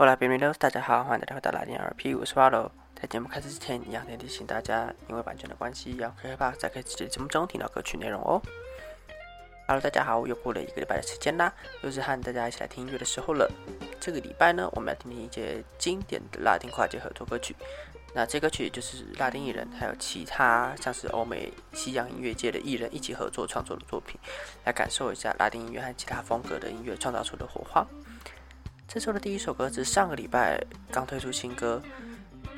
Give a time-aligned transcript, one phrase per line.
[0.00, 2.70] 后来 b i m i l o s 大家好，欢迎大家回到拉丁 RP，我是 Pablo。
[2.94, 8.40] 在节目开始之前，一样提醒大家，因为版权的关系，要可以把在可以直接节目中听到歌曲内容哦。
[9.66, 13.46] Hello，大家好，又过了一个礼拜的时间啦，又是和大家一起来听音乐的时候了。
[14.00, 17.54] 这个礼拜呢，我们要听听一些经典的拉丁跨界合作歌曲。
[18.14, 24.18] 那这歌曲就是拉丁艺人，还有其他像是欧美、西洋音乐界的艺人一起合作创作的作品，
[24.64, 27.86] 来感受一下拉丁音乐和其他风格的音乐创造出的火花。
[28.92, 31.80] 这周的第一首歌是上个礼拜刚推出新歌，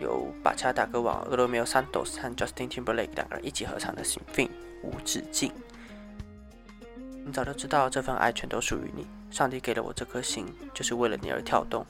[0.00, 4.48] 由巴恰大歌王 Romeo Santos 和 Justin Timberlake 两个人一起合唱的《心 i
[4.82, 5.50] 无止境》。
[7.26, 11.84] 你早就知道这份爱全都属于你，上帝给了我这颗心，就是为了你而跳动，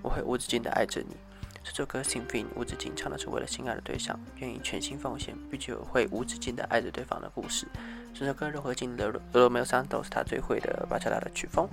[0.00, 1.16] 我会无止境的爱着你。
[1.64, 7.66] 这首歌《Sing Fin 无止境》唱的是为了心爱的对象，愿意全心奉献，并且会无止境的爱着对方的故事。
[8.14, 11.68] 这首歌融合进了 Romeo Santos 他最会的巴恰拉的曲风，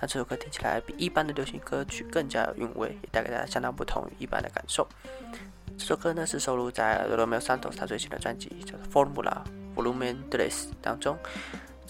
[0.00, 4.86] 那这首歌听起来比一般的流行歌曲更加有韵味，也带给大家相当不同于一般的感受。
[5.76, 9.42] 这首歌呢是收录在 Romeo Santos 他最新的专辑叫做 Formula
[9.74, 11.18] Volume Tres 当中。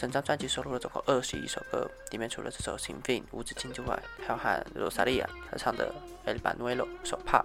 [0.00, 5.94] 整张专辑收录了总共二十一首歌，里面除了这首《心 i 无止境之外，还有和罗萨利亚合唱的
[6.26, 7.44] 《El Banuelo》手帕，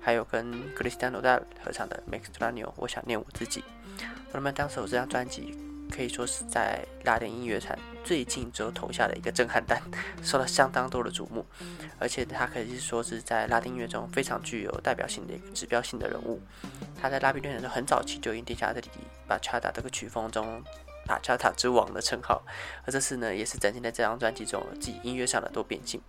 [0.00, 3.62] 还有跟 Cristiano d a l 合唱的《Mextranio》我想念我自己。
[4.32, 5.54] 我们当时这张专辑。
[5.94, 9.78] 可以说是在拉丁音乐坛最近之后投下的一个震撼弹，
[10.22, 11.44] 受到相当多的瞩目，
[11.98, 16.40] 而且他可以说是在拉丁音乐中非常具有代表性的一个指标性的人物。
[16.98, 18.88] 他在拉丁音乐中很早期就已经定下自己
[19.28, 20.64] 把恰达这个曲风中
[21.06, 22.42] 打恰塔之王的称号，
[22.84, 26.00] 而这次呢，也是展现在这张专辑中自己音乐上的多变性。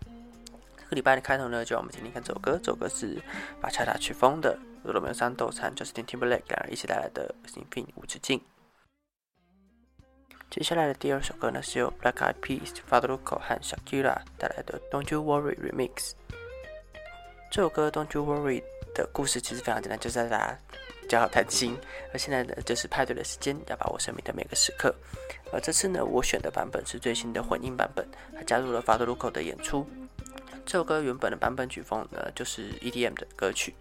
[0.77, 3.21] 这个礼拜的开头呢，就让我们听听看这首歌，这首歌是
[3.59, 8.39] 把恰塔曲风的罗密欧三斗和 Justin Timberlake 两人一起带来的《s i n f i n 无止境》。
[10.51, 15.89] 接下来的第二首歌呢，是由 Black Eyed Peas、Fadruko 和 Shakira 带来的《Don't You Worry Remix》。
[17.49, 18.61] 这首歌《Don't You Worry》
[18.93, 20.59] 的故事其实非常简单，就是在大家
[21.07, 21.77] 较好谈心。
[22.11, 24.93] 而现在呢，就是派对的时间，要把握生命的每个时刻。
[25.51, 29.87] 而这次呢，我选的版本是最新的混音版本，还加入了 Fadruko 的演出。
[30.65, 33.73] 这首歌原本的版本曲风呢，就是 EDM 的歌曲。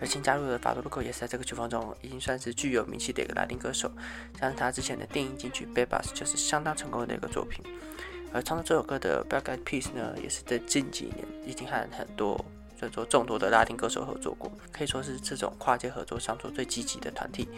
[0.00, 3.90] 而新加入的法多路口也是在这个曲风中已经算是具有名气的一个拉丁歌手，
[4.38, 7.64] 像他之前的电影金曲《Bebas》就是相当成功的一个作品。
[8.32, 12.44] 而唱这首歌的 Black Eyed Peas 呢，也是在近几年已经和很多
[12.80, 17.48] 叫做众多的拉丁歌手合作过，可以说是这种跨界合作上做最积极的团体。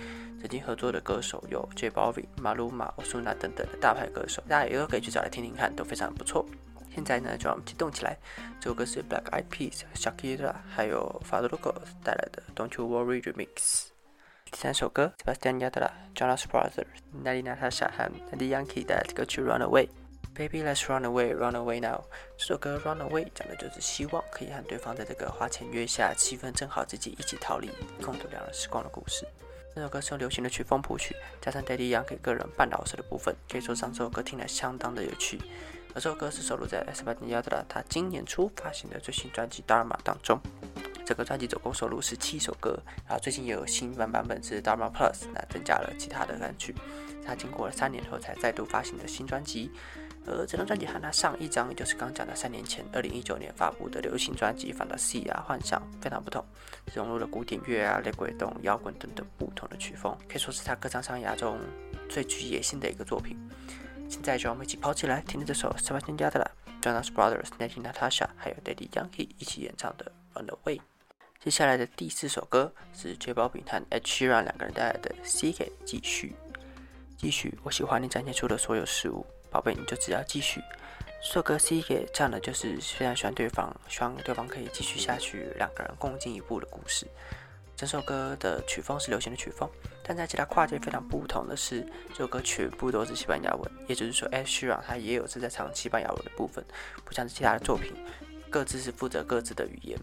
[0.41, 6.47] 曾经合作的歌手有 J Balvin、马鲁马、奥苏纳等等的大牌歌手，大家也都可以去找来听听看，都非常不错。
[6.95, 8.17] 现在呢，就让我们激动起来。
[8.59, 13.47] 这首歌是 Black Eyed Peas、Shakira 还有 f a d r u c o 带来的《Don't You Worry Remix》。
[14.51, 16.87] 第三首歌，Sebastian Yatra、Jonas Brothers、
[17.23, 19.87] Nelly Natasha 和 Daddy Yankee 带来的歌曲《Run Away》。
[20.35, 22.05] Baby Let's Run Away, Run Away Now。
[22.37, 27.71] 这首歌《Run Away》讲的就是希望可以和对方在这个花前月下、气氛正好，自己一起逃离，
[28.03, 29.27] 共度两人时光的故事。
[29.75, 35.39] 这首歌是用流行的曲风谱曲，加上 Daddy Yankee 个人半老舌的部分，可以说让这首歌听来相当的有趣。
[35.93, 40.41] 而这首歌是收录在 Sebastian Yatra 他今年初发行的最新专辑《Dharma》当中。
[41.05, 46.75] 这个专辑总共收录十七首歌，然后最近也有新版版本是 Dharma Plus，那增加了其他的单曲。
[47.27, 49.71] 他经过了三年后才再度发行的新专辑。
[50.27, 56.45] 而这张专辑和他上一张，就是刚讲的三年前二零一九年发布的流行专辑《Fantasy》啊，幻想非常不同，
[56.95, 61.59] 融入了古典乐啊、雷鬼动、摇滚等等不同的曲风，可以说是他歌唱生涯中
[62.09, 63.37] 最具野心的一个作品。
[64.09, 66.47] 现在就让我们一起跑起来，听听这首 Sebastian Yatra、
[66.83, 70.79] Jonas Brothers、Nelly Natasha 还有 Daddy Yankee 一起演唱的《Run Away》。
[71.43, 76.35] 接下来的第四首歌是 J Balvin 和 Ed Sheeran 两个人带来的《C K 继续》。
[77.17, 80.61] 继续，我喜欢你展现出的所有事物，宝贝，你就只要继续。
[81.23, 87.07] 这首歌 C 也唱的就是非常喜欢对方，希望对方可以继续下去，两个人共进一步的故事。
[87.77, 89.69] 整首歌的曲风是流行的曲风，
[90.03, 91.81] 但在其他跨界非常不同的是，
[92.11, 96.65] 这首歌全部都是西班牙文，也就是说，Ed Sheeran 他也有是在唱西班牙文的部分，
[97.05, 97.93] 不像是其他的作品，
[98.51, 99.99] 各自是负责各自的语言。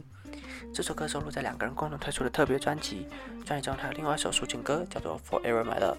[0.73, 3.07] 这首歌收录在两个人共同推出的特别专辑，
[3.45, 5.97] 专辑中还有另外一首抒情歌叫做 Forever My Love。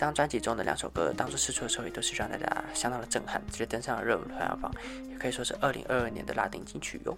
[0.00, 4.72] 这张专辑中的两首歌当初试出的时候，也都是让大家相当的震撼，直接登上了热门排行榜，
[5.10, 7.14] 也可以说是2022年的拉丁金曲哟。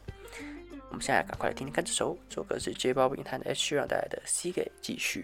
[0.89, 5.23] 我们现在赶快来听听看这首，这首歌是 J Balvin 和 H 需要带来的《C 给继续》。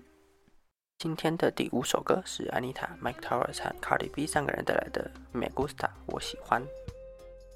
[0.98, 6.62] 今天的第五首歌是 Anita、Mike Towers 和 Cardi B 三个人带来的《Me Gusta》，我喜欢。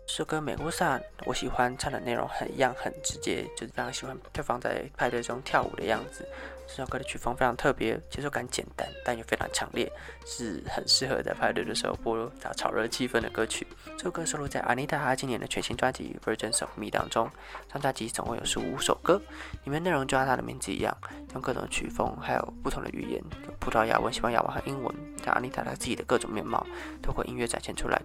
[0.09, 6.27] 这首歌《Me Gusta》，我喜欢唱的内容很一样，很直接，就是非常喜欢对方在派对中跳舞的样子，
[6.67, 9.91] 这首歌的曲风非常特别，节奏感简单，但又非常强烈，
[10.25, 13.67] 是很适合在派对的时候播打炒热气氛的歌曲。
[13.99, 17.31] 这首歌收录在 Anita 她今年的全新专辑《Virgins of Me》当中。
[17.69, 19.21] 这张专辑总共有十五首歌，
[19.65, 20.97] 里面内容就像它的名字一样，
[21.35, 23.23] 用各种曲风还有不同的语言，
[23.61, 26.67] 葡萄牙文、西班牙文和英文，将 Anita 她自己的各种面貌
[27.03, 28.01] 透过音乐展现出来。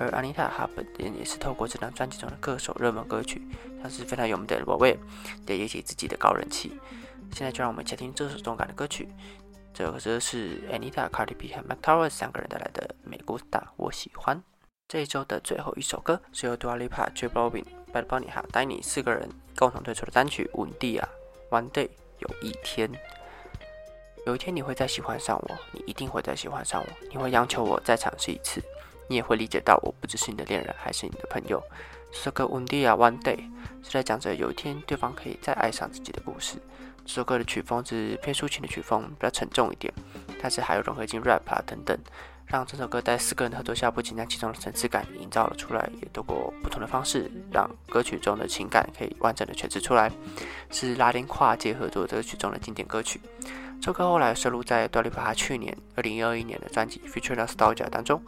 [0.00, 3.40] 而 Anita 她本人也是透过这张专辑中的各首热门歌曲，
[3.80, 4.94] 像是非常有名的《宝贝》，
[5.46, 6.72] 也引起自己的高人气。
[7.32, 9.08] 现在就让我们一起听这首动感的歌曲。
[9.72, 14.42] 这首歌是 Anita、Cardi B 和 Mac Towers 三个人带来的《美国大》，我喜欢。
[14.88, 21.08] 这一周的最后一首歌是由 Dua Lipa、J Balvin、Bad Bunny 和 Danny 四个人共同推出的单曲《稳定啊》
[21.56, 21.88] ，One Day
[22.18, 22.90] 有一天，
[24.26, 28.60] 有一天你会再喜欢上我，你一定会再喜欢上我，你会央求我再尝试一次，
[29.08, 31.62] 你也会理解到我不只是你的恋人，还是你的朋友。
[32.10, 33.48] 这首歌《稳定啊》，One Day
[33.84, 36.56] 是在讲着有一天对方可以再爱上自己的故事。
[37.10, 39.92] 这首歌的曲风是偏抒情的曲风，比较沉重一点，
[40.40, 41.98] 但是还有融合进 rap 啊等等，
[42.46, 50.08] 让这首歌在四个人合作下，不仅将其中的层次感营造了出来，也通过不同的方式，让歌曲中的情感可以完整的诠释出来，
[50.70, 53.20] 是拉丁跨界合作歌曲中的经典歌曲。
[53.80, 58.22] 这首歌后来收录在 d 利 l 哈去年二零二一年的专辑《Future Nostalgia》当中，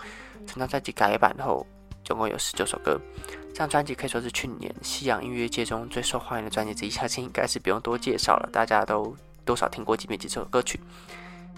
[0.44, 1.64] 整张专辑改版后，
[2.12, 3.00] 总共有十九首歌。
[3.54, 9.16] 这张专辑可以说是去年西洋音乐界中最受欢迎的专辑之一，相信应该是不用多介绍了，大家都
[9.46, 10.78] 多少听过几遍几首歌曲。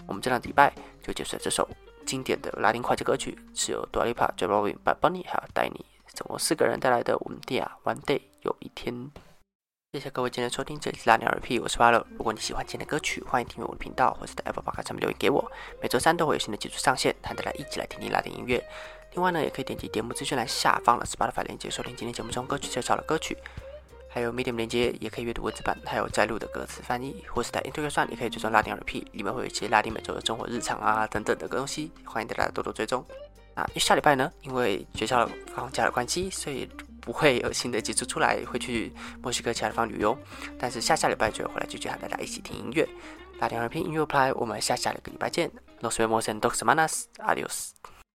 [0.07, 0.73] 我们这两礼拜
[1.03, 1.67] 就结束了这首
[2.05, 8.95] 经典的拉丁跨界歌曲，是由 Dua Lipa、J Balvin、Bad Bunny 还有带你总共四个人带来的《稳定啊 One Day 有一天》。
[9.95, 12.05] 谢谢各位今天收听，这里是拉丁 RP，我是巴乐。
[12.17, 15.49] 如果你喜欢今天的歌曲，欢迎订阅我的频道，或是在 Apple Podcast 上面留言给我。
[15.81, 18.61] 每周三都会有新的技术上线，和大家一起来听听拉丁音乐。
[19.13, 23.37] 另外呢，也可以点击节目资讯栏下方的 Spotify 链接，收听今天节目中歌曲介绍的歌曲，
[24.09, 33.01] 还有 Medium 链接，也可以阅读文字版，还有摘录的歌词翻译，或是在 Instagram 也可以追踪拉丁 RP，里面会有一些拉丁美洲的生活日常啊等等的东西，欢迎大家多多追踪。
[33.55, 35.25] 那下礼拜呢，因为学校
[35.55, 36.69] 放假的关系，所以
[37.05, 38.91] 不会有新的集数出来，会去
[39.21, 40.17] 墨西哥其他地方旅游。
[40.59, 42.85] 但是下下礼拜就会回来继续和大家一起听音乐，
[43.39, 45.51] 打电话听音乐 Play，我们下下个礼拜见。
[45.81, 47.03] Nos vemos en dos semanas.
[47.19, 47.94] Adiós.